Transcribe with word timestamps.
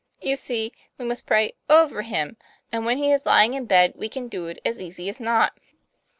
You 0.19 0.35
see, 0.35 0.71
we 0.97 1.05
must 1.05 1.27
pray 1.27 1.53
over 1.69 2.01
him; 2.01 2.35
and 2.71 2.87
when 2.87 2.97
he 2.97 3.11
is 3.11 3.23
lying 3.23 3.53
in 3.53 3.65
bed, 3.65 3.93
we 3.95 4.09
can 4.09 4.29
do 4.29 4.47
it 4.47 4.59
as 4.65 4.79
easy 4.79 5.09
as 5.09 5.19
not. 5.19 5.55